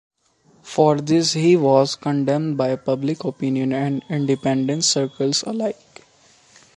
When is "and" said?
3.71-4.03